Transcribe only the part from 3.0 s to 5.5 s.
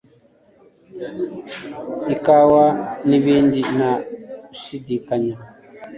nibindi Nta gushidikanya